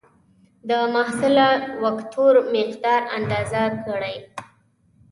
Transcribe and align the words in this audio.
د 0.69 0.71
محصله 0.93 1.49
وکتور 1.83 2.33
مقدار 2.53 3.01
اندازه 3.17 3.63
کړئ. 3.85 4.15